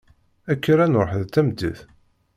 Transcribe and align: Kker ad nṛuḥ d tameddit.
Kker 0.55 0.79
ad 0.83 0.89
nṛuḥ 0.91 1.11
d 1.21 1.23
tameddit. 1.33 1.79